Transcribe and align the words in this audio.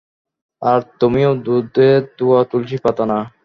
আর 0.61 0.79
তুমিও 0.99 1.31
দুধে 1.45 1.89
ধোয়া 2.17 2.41
তুলসি 2.49 2.77
পাতা 2.83 3.03
না। 3.05 3.17